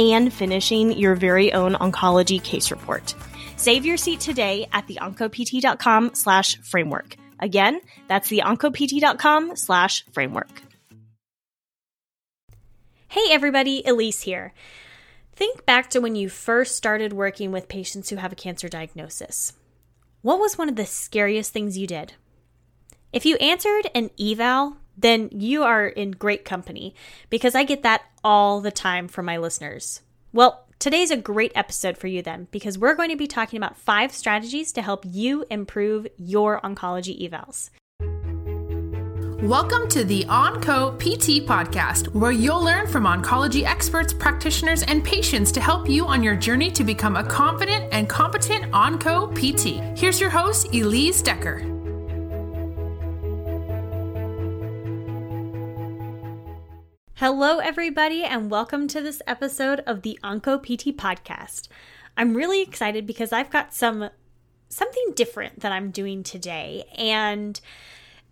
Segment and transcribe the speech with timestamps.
[0.00, 3.14] and finishing your very own oncology case report.
[3.56, 7.16] Save your seat today at the theoncopt.com slash framework.
[7.38, 10.62] Again, that's the theoncopt.com slash framework.
[13.08, 14.54] Hey everybody, Elise here.
[15.34, 19.52] Think back to when you first started working with patients who have a cancer diagnosis.
[20.22, 22.12] What was one of the scariest things you did?
[23.12, 26.94] If you answered an eval, then you are in great company
[27.28, 30.02] because I get that all the time from my listeners.
[30.32, 33.76] Well, today's a great episode for you then because we're going to be talking about
[33.76, 37.70] five strategies to help you improve your oncology evals.
[39.42, 45.50] Welcome to the OnCo PT podcast, where you'll learn from oncology experts, practitioners, and patients
[45.52, 49.98] to help you on your journey to become a confident and competent OnCo PT.
[49.98, 51.79] Here's your host, Elise Decker.
[57.20, 61.68] Hello, everybody, and welcome to this episode of the Onco PT podcast.
[62.16, 64.08] I'm really excited because I've got some
[64.70, 67.60] something different that I'm doing today, and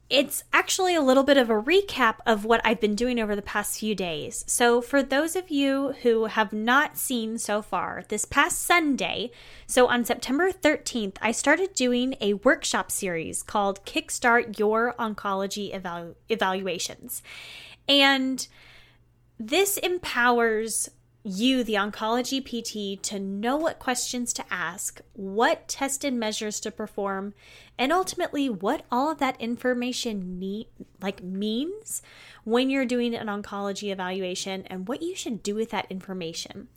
[0.08, 3.42] it's actually a little bit of a recap of what I've been doing over the
[3.42, 4.42] past few days.
[4.48, 9.30] So, for those of you who have not seen so far, this past Sunday,
[9.66, 16.14] so on September 13th, I started doing a workshop series called Kickstart Your Oncology Evalu-
[16.30, 17.22] Evaluations.
[17.86, 18.48] And
[19.38, 20.90] this empowers
[21.24, 27.34] you, the oncology PT, to know what questions to ask, what tested measures to perform,
[27.78, 30.68] and ultimately what all of that information need,
[31.02, 32.02] like means
[32.44, 36.68] when you're doing an oncology evaluation and what you should do with that information.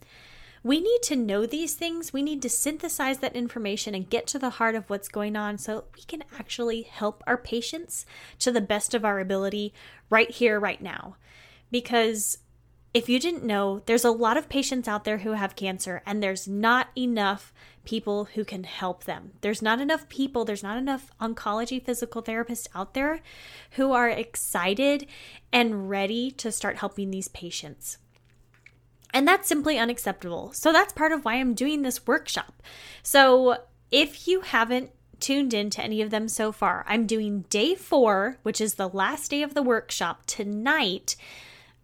[0.64, 2.12] We need to know these things.
[2.12, 5.58] We need to synthesize that information and get to the heart of what's going on
[5.58, 8.06] so we can actually help our patients
[8.38, 9.74] to the best of our ability
[10.08, 11.16] right here, right now.
[11.72, 12.38] Because
[12.94, 16.22] if you didn't know, there's a lot of patients out there who have cancer, and
[16.22, 17.52] there's not enough
[17.84, 19.32] people who can help them.
[19.40, 23.20] There's not enough people, there's not enough oncology physical therapists out there
[23.72, 25.06] who are excited
[25.52, 27.98] and ready to start helping these patients.
[29.14, 30.52] And that's simply unacceptable.
[30.52, 32.62] So that's part of why I'm doing this workshop.
[33.02, 33.58] So
[33.90, 38.38] if you haven't tuned in to any of them so far, I'm doing day four,
[38.42, 41.16] which is the last day of the workshop tonight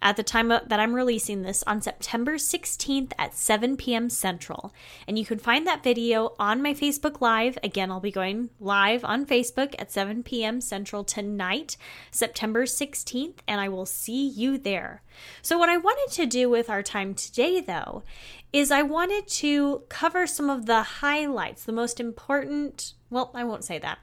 [0.01, 4.09] at the time that I'm releasing this on September 16th at 7 p.m.
[4.09, 4.73] Central.
[5.07, 7.59] And you can find that video on my Facebook Live.
[7.63, 10.61] Again, I'll be going live on Facebook at 7 p.m.
[10.61, 11.77] Central tonight,
[12.11, 15.03] September 16th, and I will see you there.
[15.43, 18.05] So, what I wanted to do with our time today, though,
[18.53, 23.65] is I wanted to cover some of the highlights, the most important, well, I won't
[23.65, 23.99] say that.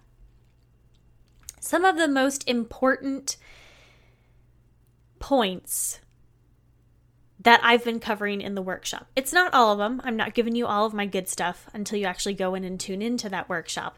[1.60, 3.38] Some of the most important
[5.26, 6.02] points
[7.40, 9.08] that I've been covering in the workshop.
[9.16, 10.00] It's not all of them.
[10.04, 12.80] I'm not giving you all of my good stuff until you actually go in and
[12.80, 13.98] tune into that workshop.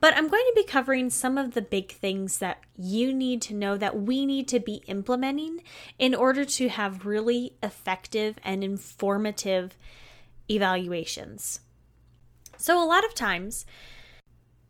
[0.00, 3.54] But I'm going to be covering some of the big things that you need to
[3.54, 5.62] know that we need to be implementing
[6.00, 9.78] in order to have really effective and informative
[10.50, 11.60] evaluations.
[12.56, 13.66] So, a lot of times,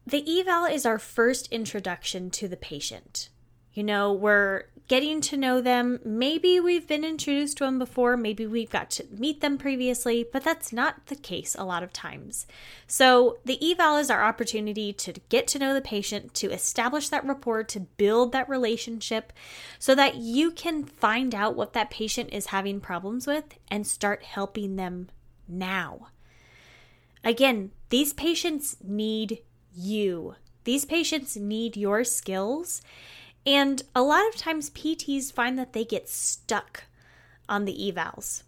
[0.06, 3.30] the eval is our first introduction to the patient.
[3.76, 6.00] You know, we're getting to know them.
[6.02, 10.42] Maybe we've been introduced to them before, maybe we've got to meet them previously, but
[10.42, 12.46] that's not the case a lot of times.
[12.86, 17.26] So, the eval is our opportunity to get to know the patient, to establish that
[17.26, 19.30] rapport, to build that relationship
[19.78, 24.22] so that you can find out what that patient is having problems with and start
[24.22, 25.10] helping them
[25.46, 26.08] now.
[27.22, 29.42] Again, these patients need
[29.74, 30.36] you.
[30.64, 32.80] These patients need your skills
[33.46, 36.84] and a lot of times PTs find that they get stuck
[37.48, 38.42] on the evals,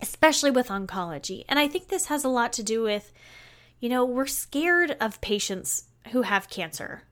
[0.00, 1.44] especially with oncology.
[1.48, 3.12] And I think this has a lot to do with,
[3.80, 7.02] you know, we're scared of patients who have cancer.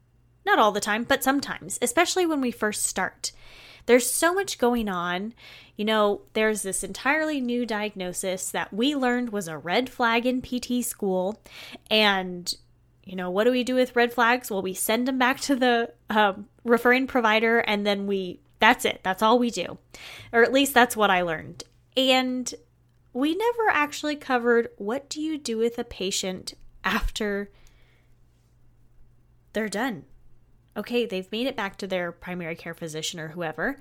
[0.46, 3.32] Not all the time, but sometimes, especially when we first start.
[3.86, 5.34] There's so much going on.
[5.76, 10.42] You know, there's this entirely new diagnosis that we learned was a red flag in
[10.42, 11.42] PT school.
[11.90, 12.54] And
[13.04, 14.50] you know, what do we do with red flags?
[14.50, 19.00] Well, we send them back to the um, referring provider and then we, that's it.
[19.02, 19.78] That's all we do.
[20.32, 21.64] Or at least that's what I learned.
[21.96, 22.52] And
[23.12, 26.54] we never actually covered what do you do with a patient
[26.84, 27.50] after
[29.52, 30.04] they're done.
[30.76, 33.78] Okay, they've made it back to their primary care physician or whoever.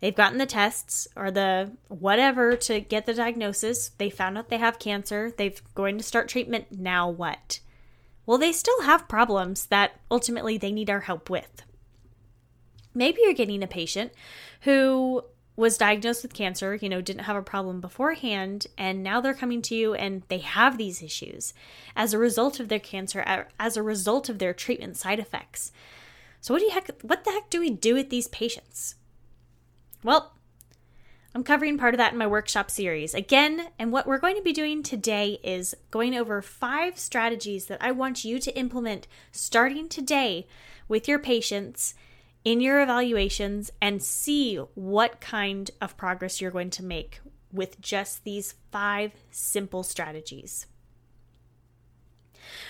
[0.00, 3.88] They've gotten the tests or the whatever to get the diagnosis.
[3.98, 5.32] They found out they have cancer.
[5.36, 6.66] They're going to start treatment.
[6.70, 7.60] Now what?
[8.26, 11.62] Well, they still have problems that ultimately they need our help with.
[12.92, 14.12] Maybe you're getting a patient
[14.62, 15.22] who
[15.54, 19.62] was diagnosed with cancer, you know, didn't have a problem beforehand, and now they're coming
[19.62, 21.54] to you and they have these issues
[21.94, 25.72] as a result of their cancer, as a result of their treatment side effects.
[26.40, 28.96] So what do you heck what the heck do we do with these patients?
[30.04, 30.35] Well,
[31.36, 33.12] I'm covering part of that in my workshop series.
[33.12, 37.76] Again, and what we're going to be doing today is going over five strategies that
[37.82, 40.46] I want you to implement starting today
[40.88, 41.92] with your patients
[42.42, 47.20] in your evaluations and see what kind of progress you're going to make
[47.52, 50.64] with just these five simple strategies.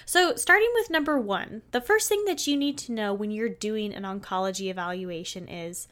[0.04, 3.48] So, starting with number one, the first thing that you need to know when you're
[3.48, 5.86] doing an oncology evaluation is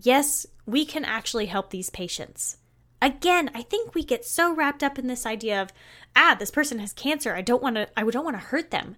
[0.00, 2.58] yes, we can actually help these patients.
[3.00, 5.72] Again, I think we get so wrapped up in this idea of,
[6.16, 7.34] ah, this person has cancer.
[7.34, 8.96] I don't want to I don't want to hurt them.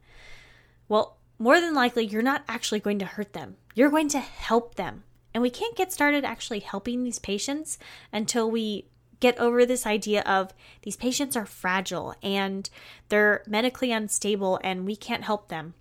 [0.89, 3.57] Well, more than likely you're not actually going to hurt them.
[3.75, 5.05] You're going to help them.
[5.33, 7.79] And we can't get started actually helping these patients
[8.13, 8.87] until we
[9.21, 10.53] get over this idea of
[10.83, 12.69] these patients are fragile and
[13.11, 15.75] they're medically unstable and we can't help them.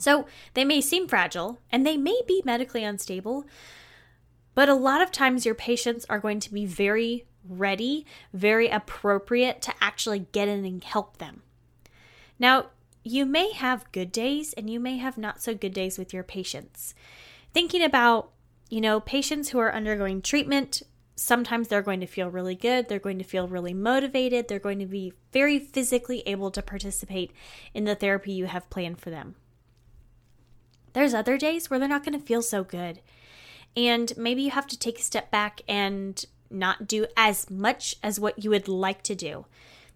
[0.00, 3.44] So they may seem fragile and they may be medically unstable,
[4.54, 9.62] but a lot of times your patients are going to be very ready, very appropriate
[9.62, 11.42] to actually get in and help them.
[12.38, 12.70] Now,
[13.04, 16.22] you may have good days and you may have not so good days with your
[16.22, 16.94] patients.
[17.52, 18.30] Thinking about,
[18.68, 20.82] you know, patients who are undergoing treatment,
[21.16, 24.78] sometimes they're going to feel really good, they're going to feel really motivated, they're going
[24.78, 27.32] to be very physically able to participate
[27.74, 29.34] in the therapy you have planned for them.
[30.92, 33.00] There's other days where they're not going to feel so good.
[33.76, 38.18] And maybe you have to take a step back and not do as much as
[38.18, 39.46] what you would like to do.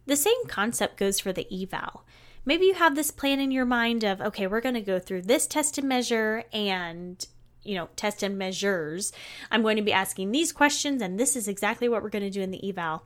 [0.07, 2.05] The same concept goes for the eval
[2.45, 5.23] maybe you have this plan in your mind of, okay, we're going to go through
[5.23, 7.27] this test and measure and
[7.63, 9.11] you know, test and measures.
[9.51, 12.29] I'm going to be asking these questions, and this is exactly what we're going to
[12.31, 13.05] do in the eval.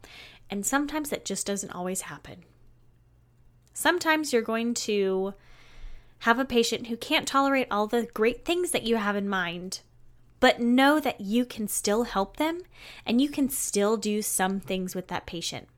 [0.51, 2.45] And sometimes that just doesn't always happen.
[3.73, 5.35] Sometimes you're going to
[6.21, 9.81] have a patient who can't tolerate all the great things that you have in mind,
[10.41, 12.63] but know that you can still help them
[13.07, 15.69] and you can still do some things with that patient.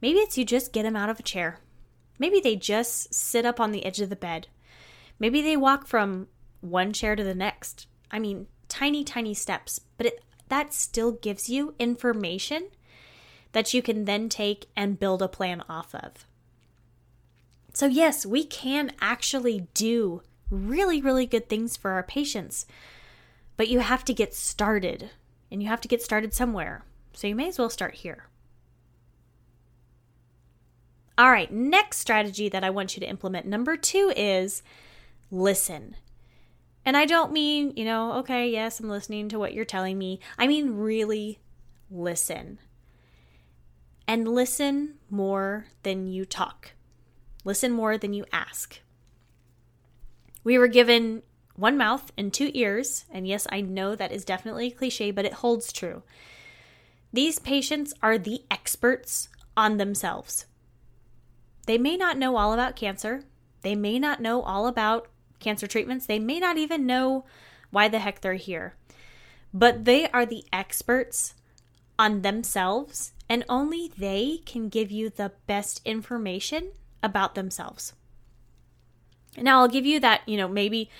[0.00, 1.60] Maybe it's you just get them out of a chair.
[2.18, 4.48] Maybe they just sit up on the edge of the bed.
[5.18, 6.28] Maybe they walk from
[6.60, 7.86] one chair to the next.
[8.10, 12.68] I mean, tiny, tiny steps, but it, that still gives you information
[13.52, 16.26] that you can then take and build a plan off of.
[17.76, 22.64] So, yes, we can actually do really, really good things for our patients,
[23.58, 25.10] but you have to get started
[25.50, 26.86] and you have to get started somewhere.
[27.12, 28.28] So, you may as well start here.
[31.18, 33.44] All right, next strategy that I want you to implement.
[33.44, 34.62] Number two is
[35.30, 35.96] listen.
[36.82, 40.18] And I don't mean, you know, okay, yes, I'm listening to what you're telling me.
[40.38, 41.40] I mean, really
[41.90, 42.58] listen.
[44.08, 46.70] And listen more than you talk,
[47.46, 48.80] listen more than you ask.
[50.44, 51.22] We were given
[51.54, 53.06] one mouth and two ears.
[53.10, 56.02] And yes, I know that is definitely a cliche, but it holds true.
[57.12, 60.46] These patients are the experts on themselves.
[61.66, 63.22] They may not know all about cancer.
[63.62, 65.08] They may not know all about
[65.40, 66.06] cancer treatments.
[66.06, 67.24] They may not even know
[67.70, 68.74] why the heck they're here.
[69.52, 71.34] But they are the experts
[71.98, 76.72] on themselves, and only they can give you the best information
[77.06, 77.94] about themselves.
[79.38, 80.90] Now, I'll give you that, you know, maybe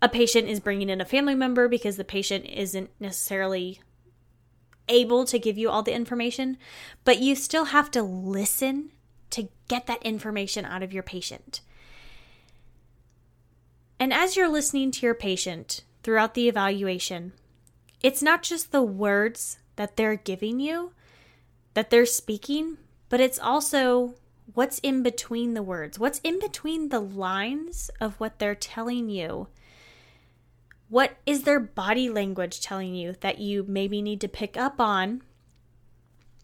[0.00, 3.80] a patient is bringing in a family member because the patient isn't necessarily
[4.88, 6.58] able to give you all the information,
[7.04, 8.92] but you still have to listen
[9.30, 11.60] to get that information out of your patient.
[13.98, 17.32] And as you're listening to your patient throughout the evaluation,
[18.02, 20.92] it's not just the words that they're giving you,
[21.74, 22.76] that they're speaking,
[23.08, 24.14] but it's also
[24.56, 29.48] what's in between the words, what's in between the lines of what they're telling you.
[30.88, 35.22] What is their body language telling you that you maybe need to pick up on?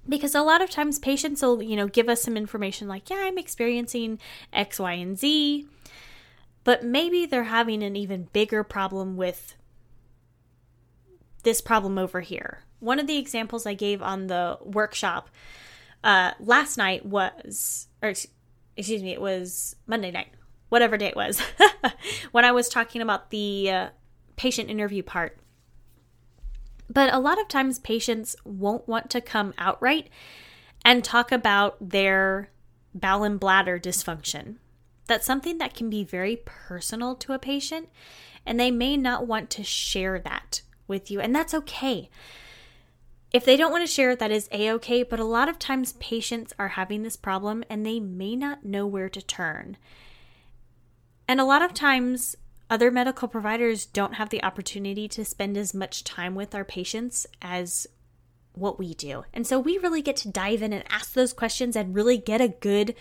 [0.06, 3.20] Because a lot of times patients will you know give us some information like yeah
[3.20, 4.18] i'm experiencing
[4.52, 5.64] x y and z
[6.64, 9.54] but maybe they're having an even bigger problem with
[11.42, 12.62] this problem over here.
[12.80, 15.28] One of the examples I gave on the workshop
[16.04, 18.10] uh, last night was, or
[18.76, 20.28] excuse me, it was Monday night,
[20.68, 21.40] whatever day it was,
[22.32, 23.88] when I was talking about the uh,
[24.36, 25.38] patient interview part.
[26.88, 30.08] But a lot of times patients won't want to come outright
[30.84, 32.50] and talk about their
[32.94, 34.56] bowel and bladder dysfunction.
[35.06, 37.88] That's something that can be very personal to a patient,
[38.44, 42.10] and they may not want to share that with you, and that's okay.
[43.32, 45.94] If they don't want to share, that is a okay, but a lot of times
[45.94, 49.78] patients are having this problem and they may not know where to turn.
[51.26, 52.36] And a lot of times,
[52.68, 57.26] other medical providers don't have the opportunity to spend as much time with our patients
[57.40, 57.86] as
[58.54, 59.24] what we do.
[59.32, 62.40] And so we really get to dive in and ask those questions and really get
[62.40, 62.94] a good,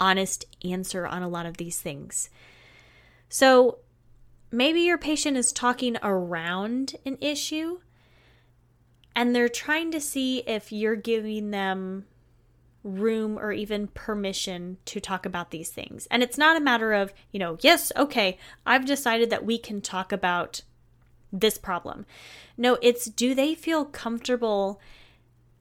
[0.00, 2.28] honest answer on a lot of these things.
[3.28, 3.78] So
[4.50, 7.78] maybe your patient is talking around an issue
[9.16, 12.04] and they're trying to see if you're giving them
[12.84, 16.06] room or even permission to talk about these things.
[16.10, 19.80] And it's not a matter of, you know, yes, okay, I've decided that we can
[19.80, 20.60] talk about
[21.32, 22.04] this problem.
[22.58, 24.80] No, it's do they feel comfortable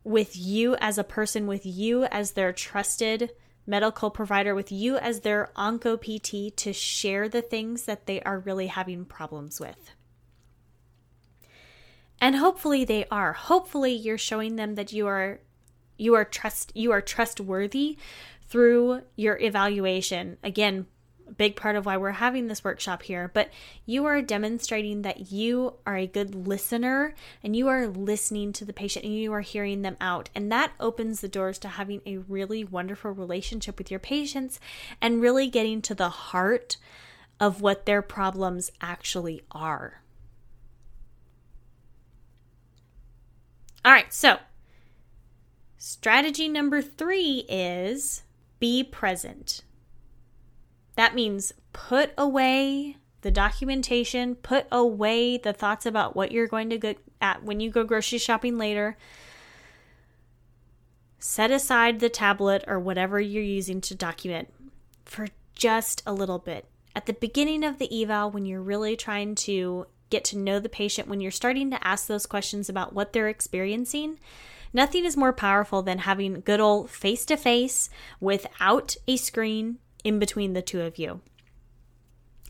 [0.03, 3.31] with you as a person, with you as their trusted
[3.65, 8.39] medical provider, with you as their onco PT to share the things that they are
[8.39, 9.91] really having problems with.
[12.19, 13.33] And hopefully they are.
[13.33, 15.39] Hopefully you're showing them that you are
[15.97, 17.97] you are trust you are trustworthy
[18.47, 20.37] through your evaluation.
[20.43, 20.87] Again,
[21.37, 23.49] big part of why we're having this workshop here, but
[23.85, 28.73] you are demonstrating that you are a good listener and you are listening to the
[28.73, 30.29] patient and you are hearing them out.
[30.35, 34.59] And that opens the doors to having a really wonderful relationship with your patients
[35.01, 36.77] and really getting to the heart
[37.39, 40.01] of what their problems actually are.
[43.85, 44.39] All right, so
[45.77, 48.23] strategy number three is
[48.59, 49.61] be present.
[50.95, 56.79] That means put away the documentation, put away the thoughts about what you're going to
[56.79, 58.97] get at when you go grocery shopping later.
[61.19, 64.51] Set aside the tablet or whatever you're using to document
[65.03, 66.65] for just a little bit.
[66.95, 70.69] At the beginning of the eval, when you're really trying to get to know the
[70.69, 74.17] patient, when you're starting to ask those questions about what they're experiencing,
[74.73, 77.89] nothing is more powerful than having good old face to face
[78.21, 81.21] without a screen in between the two of you.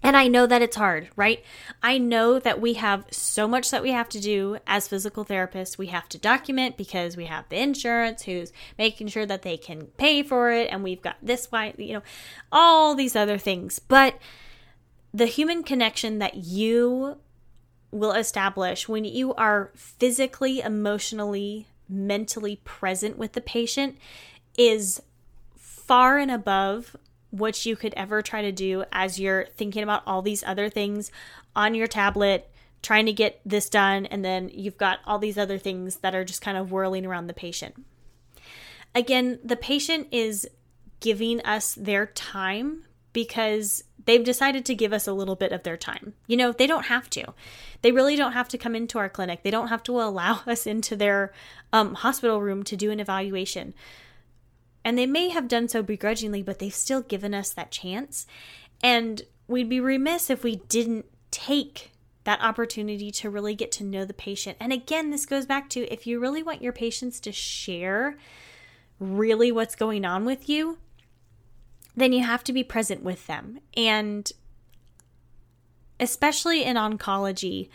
[0.03, 1.43] And I know that it's hard, right?
[1.81, 5.79] I know that we have so much that we have to do as physical therapists.
[5.79, 9.87] We have to document because we have the insurance who's making sure that they can
[9.97, 10.69] pay for it.
[10.69, 12.03] And we've got this, why, you know,
[12.51, 13.79] all these other things.
[13.79, 14.19] But
[15.11, 17.17] the human connection that you
[17.95, 23.97] will establish when you are physically, emotionally, mentally present with the patient
[24.57, 25.01] is
[25.55, 26.95] far and above
[27.29, 31.09] what you could ever try to do as you're thinking about all these other things
[31.55, 35.57] on your tablet, trying to get this done, and then you've got all these other
[35.57, 37.75] things that are just kind of whirling around the patient.
[38.93, 40.47] Again, the patient is
[40.99, 42.83] giving us their time
[43.13, 46.13] because they've decided to give us a little bit of their time.
[46.27, 47.33] You know, they don't have to.
[47.81, 49.43] They really don't have to come into our clinic.
[49.43, 51.33] They don't have to allow us into their
[51.73, 53.73] um, hospital room to do an evaluation.
[54.83, 58.27] And they may have done so begrudgingly, but they've still given us that chance.
[58.83, 61.91] And we'd be remiss if we didn't take
[62.23, 64.57] that opportunity to really get to know the patient.
[64.59, 68.17] And again, this goes back to if you really want your patients to share
[68.99, 70.77] really what's going on with you,
[71.95, 73.59] then you have to be present with them.
[73.75, 74.31] And
[75.99, 77.69] especially in oncology,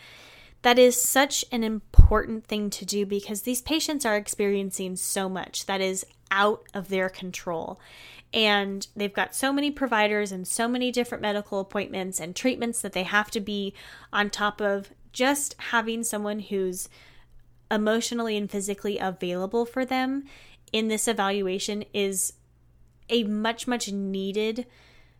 [0.61, 5.65] that is such an important thing to do because these patients are experiencing so much
[5.65, 7.79] that is out of their control.
[8.33, 12.93] And they've got so many providers and so many different medical appointments and treatments that
[12.93, 13.73] they have to be
[14.13, 14.91] on top of.
[15.11, 16.87] Just having someone who's
[17.69, 20.23] emotionally and physically available for them
[20.71, 22.33] in this evaluation is
[23.11, 24.65] a much, much needed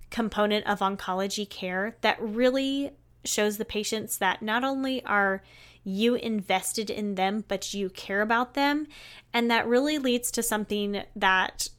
[0.10, 2.92] component of oncology care that really
[3.24, 5.44] shows the patients that not only are
[5.84, 8.88] you invested in them, but you care about them.
[9.34, 11.70] And that really leads to something that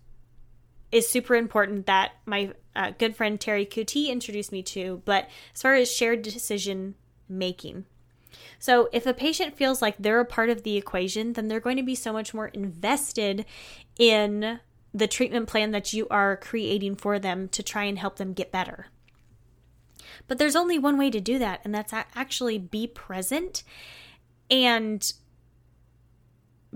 [0.91, 5.63] is super important that my uh, good friend Terry Kuti introduced me to, but as
[5.63, 6.95] far as shared decision
[7.29, 7.87] making.
[8.59, 11.77] So, if a patient feels like they're a part of the equation, then they're going
[11.77, 13.45] to be so much more invested
[13.99, 14.61] in
[14.95, 18.53] the treatment plan that you are creating for them to try and help them get
[18.53, 18.87] better.
[20.29, 23.63] But there's only one way to do that, and that's actually be present
[24.51, 25.13] and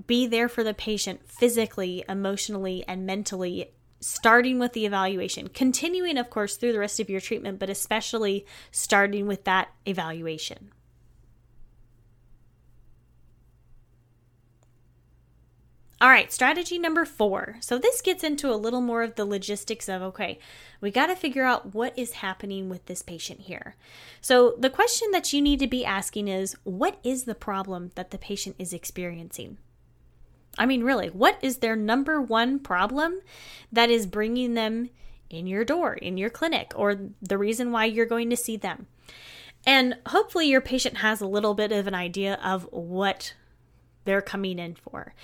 [0.07, 6.31] be there for the patient physically, emotionally, and mentally, starting with the evaluation, continuing, of
[6.31, 10.71] course, through the rest of your treatment, but especially starting with that evaluation.
[15.99, 17.57] All right, strategy number four.
[17.61, 20.39] So, this gets into a little more of the logistics of okay,
[20.79, 23.77] we got to figure out what is happening with this patient here.
[24.21, 28.11] So, the question that you need to be asking is what is the problem that
[28.11, 29.57] the patient is experiencing?
[30.59, 33.21] I mean, really, what is their number one problem
[33.73, 34.91] that is bringing them
[35.31, 38.87] in your door, in your clinic, or the reason why you're going to see them?
[39.65, 43.33] And hopefully, your patient has a little bit of an idea of what
[44.05, 45.15] they're coming in for.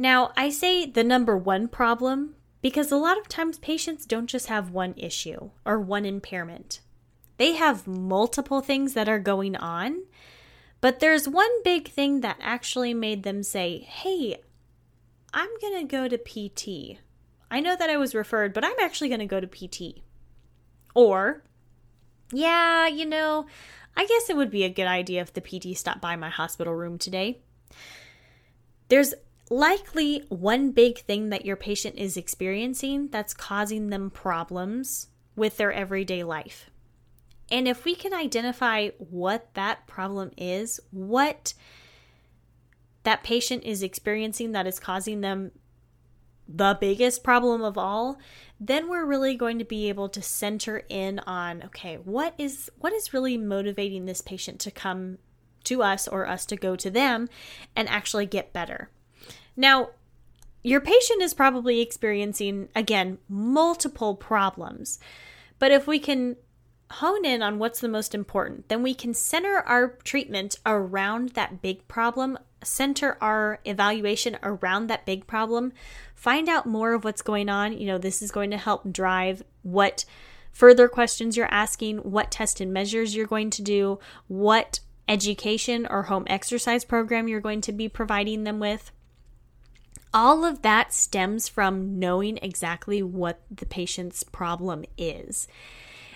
[0.00, 4.46] Now, I say the number one problem because a lot of times patients don't just
[4.46, 6.80] have one issue or one impairment.
[7.36, 10.04] They have multiple things that are going on,
[10.80, 14.40] but there's one big thing that actually made them say, Hey,
[15.34, 17.00] I'm going to go to PT.
[17.50, 20.02] I know that I was referred, but I'm actually going to go to PT.
[20.94, 21.42] Or,
[22.32, 23.46] yeah, you know,
[23.96, 26.74] I guess it would be a good idea if the PT stopped by my hospital
[26.74, 27.40] room today.
[28.88, 29.14] There's
[29.50, 35.72] likely one big thing that your patient is experiencing that's causing them problems with their
[35.72, 36.70] everyday life.
[37.50, 41.54] And if we can identify what that problem is, what
[43.04, 45.52] that patient is experiencing that is causing them
[46.46, 48.18] the biggest problem of all,
[48.58, 52.92] then we're really going to be able to center in on okay, what is what
[52.92, 55.18] is really motivating this patient to come
[55.64, 57.28] to us or us to go to them
[57.76, 58.90] and actually get better.
[59.58, 59.90] Now,
[60.62, 65.00] your patient is probably experiencing, again, multiple problems.
[65.58, 66.36] But if we can
[66.92, 71.60] hone in on what's the most important, then we can center our treatment around that
[71.60, 75.72] big problem, center our evaluation around that big problem,
[76.14, 77.76] find out more of what's going on.
[77.76, 80.04] You know, this is going to help drive what
[80.52, 84.78] further questions you're asking, what test and measures you're going to do, what
[85.08, 88.92] education or home exercise program you're going to be providing them with.
[90.12, 95.48] All of that stems from knowing exactly what the patient's problem is.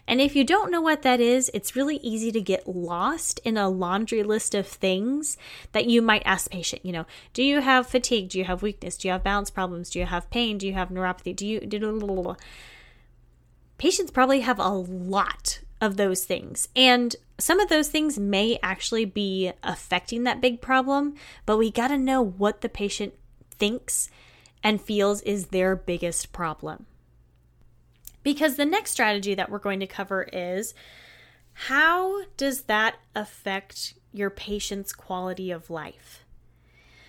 [0.08, 3.56] And if you don't know what that is, it's really easy to get lost in
[3.56, 5.36] a laundry list of things
[5.72, 6.84] that you might ask patient.
[6.84, 8.30] You know, do you have fatigue?
[8.30, 8.96] Do you have weakness?
[8.96, 9.90] Do you have balance problems?
[9.90, 10.58] Do you have pain?
[10.58, 11.36] Do you have neuropathy?
[11.36, 11.60] Do you.
[11.60, 12.36] Do
[13.78, 16.68] patients probably have a lot of those things.
[16.76, 21.88] And some of those things may actually be affecting that big problem, but we got
[21.88, 23.14] to know what the patient
[23.62, 24.10] thinks
[24.64, 26.84] and feels is their biggest problem.
[28.24, 30.74] Because the next strategy that we're going to cover is
[31.52, 36.24] how does that affect your patient's quality of life?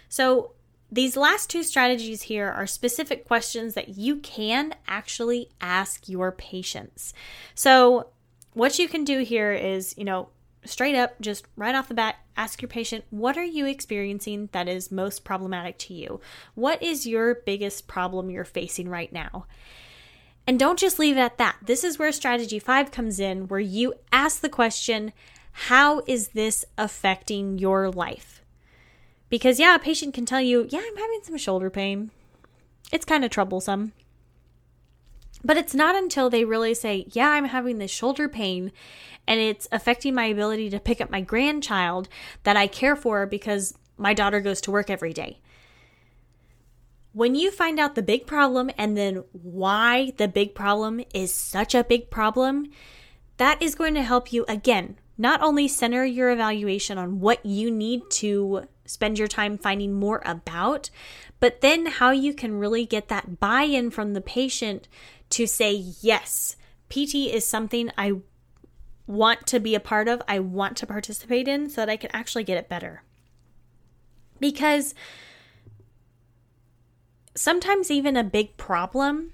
[0.09, 0.51] So,
[0.91, 7.15] these last two strategies here are specific questions that you can actually ask your patients.
[7.55, 8.09] So,
[8.53, 10.29] what you can do here is, you know,
[10.65, 14.67] straight up, just right off the bat, ask your patient, what are you experiencing that
[14.67, 16.19] is most problematic to you?
[16.56, 19.45] What is your biggest problem you're facing right now?
[20.45, 21.58] And don't just leave it at that.
[21.62, 25.13] This is where strategy five comes in, where you ask the question,
[25.52, 28.41] how is this affecting your life?
[29.30, 32.12] Because, yeah, a patient can tell you, yeah, I'm having some shoulder pain.
[32.91, 33.93] It's kind of troublesome.
[35.43, 38.71] But it's not until they really say, Yeah, I'm having this shoulder pain
[39.27, 42.10] and it's affecting my ability to pick up my grandchild
[42.43, 45.39] that I care for because my daughter goes to work every day.
[47.13, 51.75] When you find out the big problem and then why the big problem is such
[51.75, 52.71] a big problem,
[53.38, 57.69] that is going to help you again, not only center your evaluation on what you
[57.69, 60.89] need to spend your time finding more about,
[61.39, 64.88] but then how you can really get that buy in from the patient
[65.31, 66.55] to say, yes,
[66.89, 68.13] PT is something I
[69.07, 72.12] want to be a part of, I want to participate in so that I can
[72.13, 73.03] actually get it better.
[74.39, 74.93] Because
[77.36, 79.33] sometimes even a big problem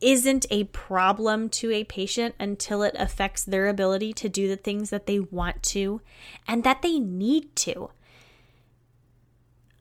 [0.00, 4.90] isn't a problem to a patient until it affects their ability to do the things
[4.90, 6.00] that they want to
[6.46, 7.90] and that they need to.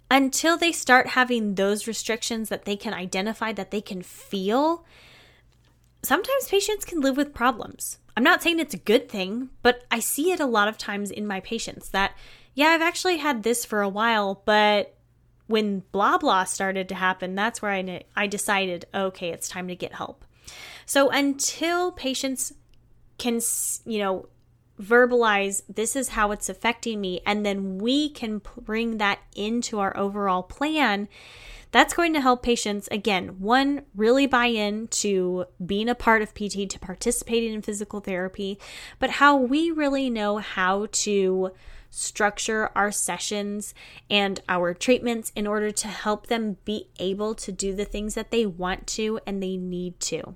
[0.10, 4.86] Until they start having those restrictions that they can identify, that they can feel,
[6.06, 8.00] sometimes patients can live with problems.
[8.18, 11.12] I'm not saying it's a good thing, but I see it a lot of times
[11.12, 12.13] in my patients that,
[12.54, 14.96] yeah, I've actually had this for a while, but
[15.48, 19.76] when blah blah started to happen, that's where I, I decided, okay, it's time to
[19.76, 20.26] get help.
[20.86, 22.54] So until patients
[23.18, 23.41] can,
[23.86, 24.30] you know,
[24.81, 29.95] verbalize this is how it's affecting me and then we can bring that into our
[29.95, 31.07] overall plan
[31.71, 36.33] that's going to help patients again one really buy in to being a part of
[36.33, 38.59] pt to participating in physical therapy
[38.99, 41.51] but how we really know how to
[41.95, 43.73] structure our sessions
[44.09, 48.31] and our treatments in order to help them be able to do the things that
[48.31, 50.35] they want to and they need to.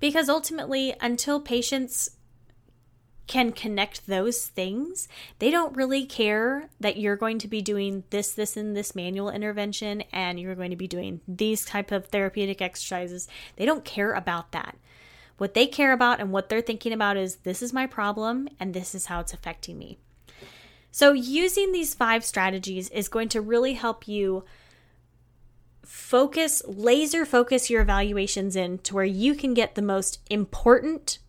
[0.00, 2.08] Because ultimately until patients
[3.30, 5.06] can connect those things,
[5.38, 9.30] they don't really care that you're going to be doing this, this, and this manual
[9.30, 13.28] intervention and you're going to be doing these type of therapeutic exercises.
[13.54, 14.76] They don't care about that.
[15.38, 18.74] What they care about and what they're thinking about is this is my problem and
[18.74, 19.96] this is how it's affecting me.
[20.90, 24.44] So, using these five strategies is going to really help you
[25.84, 31.20] focus, laser focus your evaluations in to where you can get the most important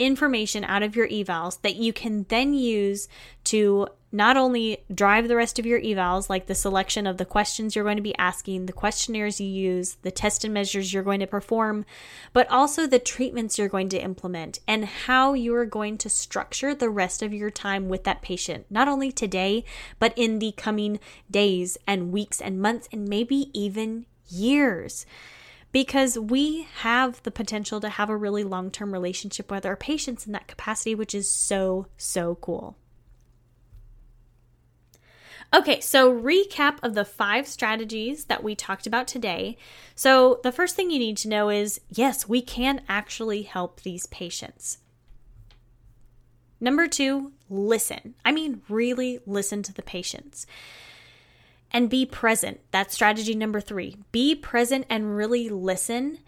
[0.00, 3.06] information out of your evals that you can then use
[3.44, 7.76] to not only drive the rest of your evals, like the selection of the questions
[7.76, 11.20] you're going to be asking, the questionnaires you use, the test and measures you're going
[11.20, 11.84] to perform,
[12.32, 16.74] but also the treatments you're going to implement and how you are going to structure
[16.74, 19.64] the rest of your time with that patient, not only today,
[20.00, 20.98] but in the coming
[21.30, 25.06] days and weeks and months and maybe even years
[25.72, 30.26] because we have the potential to have a really long term relationship with our patients
[30.26, 32.76] in that capacity, which is so, so cool.
[35.52, 39.56] Okay, so recap of the five strategies that we talked about today.
[39.96, 44.06] So, the first thing you need to know is yes, we can actually help these
[44.06, 44.78] patients.
[46.60, 48.14] Number two, listen.
[48.24, 50.46] I mean, really listen to the patients
[51.70, 52.60] and be present.
[52.70, 53.96] That's strategy number three.
[54.12, 56.18] Be present and really listen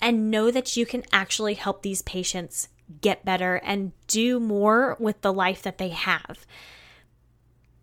[0.00, 2.68] and know that you can actually help these patients
[3.00, 6.44] get better and do more with the life that they have.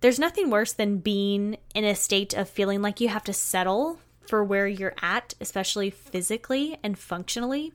[0.02, 4.00] There's nothing worse than being in a state of feeling like you have to settle
[4.28, 7.74] for where you're at, especially physically and functionally.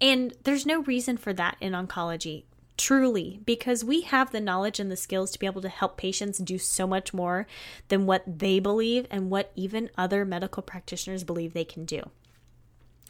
[0.00, 2.44] And there's no reason for that in oncology.
[2.76, 6.38] Truly, because we have the knowledge and the skills to be able to help patients
[6.38, 7.46] do so much more
[7.88, 12.10] than what they believe and what even other medical practitioners believe they can do.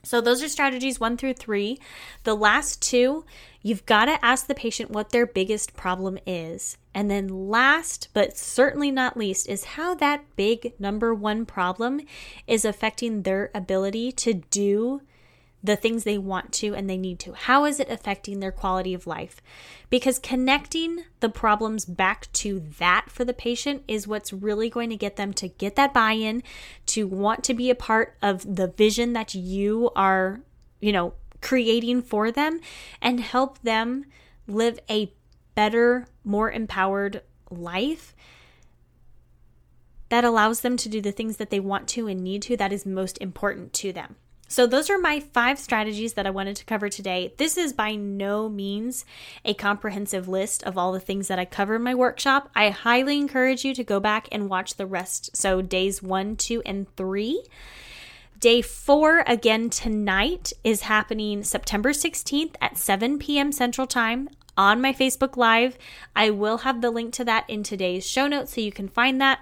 [0.05, 1.79] So, those are strategies one through three.
[2.24, 3.24] The last two,
[3.62, 6.77] you've got to ask the patient what their biggest problem is.
[6.92, 12.03] And then, last but certainly not least, is how that big number one problem
[12.46, 15.00] is affecting their ability to do
[15.64, 17.33] the things they want to and they need to?
[17.33, 19.40] How is it affecting their quality of life?
[19.88, 24.96] Because connecting the problems back to that for the patient is what's really going to
[24.96, 26.42] get them to get that buy in,
[26.87, 30.42] to want to be a part of the vision that you are,
[30.81, 32.61] you know, creating for them
[33.00, 34.05] and help them
[34.46, 35.11] live a
[35.55, 38.14] better, more empowered life
[40.11, 42.72] that allows them to do the things that they want to and need to that
[42.72, 44.16] is most important to them.
[44.47, 47.33] So, those are my five strategies that I wanted to cover today.
[47.39, 49.05] This is by no means
[49.45, 52.51] a comprehensive list of all the things that I cover in my workshop.
[52.55, 55.37] I highly encourage you to go back and watch the rest.
[55.37, 57.43] So, days one, two, and three.
[58.39, 63.51] Day four, again tonight, is happening September 16th at 7 p.m.
[63.51, 65.79] Central Time on my Facebook Live.
[66.15, 69.21] I will have the link to that in today's show notes so you can find
[69.21, 69.41] that.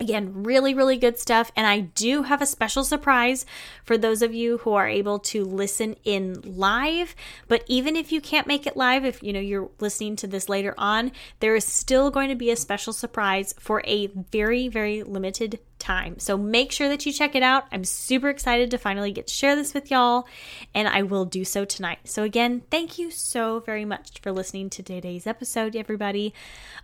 [0.00, 1.50] Again, really, really good stuff.
[1.56, 3.44] And I do have a special surprise
[3.84, 7.16] for those of you who are able to listen in live.
[7.48, 10.48] But even if you can't make it live, if you know you're listening to this
[10.48, 15.02] later on, there is still going to be a special surprise for a very, very
[15.02, 16.18] limited time.
[16.18, 17.64] So make sure that you check it out.
[17.72, 20.26] I'm super excited to finally get to share this with y'all,
[20.74, 22.00] and I will do so tonight.
[22.04, 26.34] So, again, thank you so very much for listening to today's episode, everybody.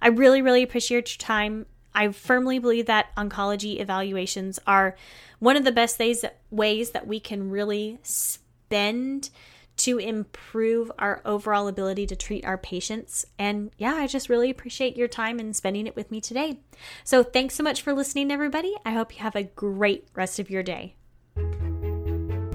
[0.01, 4.97] I really, really appreciate your time I firmly believe that oncology evaluations are
[5.39, 9.31] one of the best ways, ways that we can really spend
[9.77, 13.27] to improve our overall ability to treat our patients.
[13.39, 16.61] And yeah, I just really appreciate your time and spending it with me today.
[17.03, 18.75] So thanks so much for listening, everybody.
[18.85, 20.95] I hope you have a great rest of your day.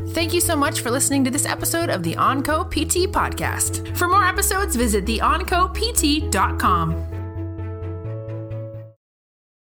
[0.09, 3.95] Thank you so much for listening to this episode of the OnCo PT podcast.
[3.95, 7.18] For more episodes, visit theoncopt.com.